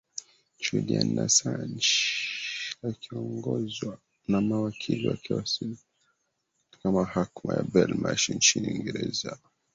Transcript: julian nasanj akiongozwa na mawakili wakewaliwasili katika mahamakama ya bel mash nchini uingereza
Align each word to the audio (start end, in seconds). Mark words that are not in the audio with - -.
julian 0.63 1.09
nasanj 1.15 1.83
akiongozwa 2.89 3.97
na 4.27 4.41
mawakili 4.41 5.07
wakewaliwasili 5.09 5.77
katika 6.71 6.91
mahamakama 6.91 7.53
ya 7.53 7.63
bel 7.63 7.93
mash 7.95 8.29
nchini 8.29 8.67
uingereza 8.67 9.37